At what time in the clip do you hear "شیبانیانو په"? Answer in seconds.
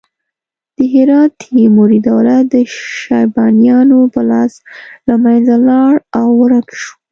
3.01-4.21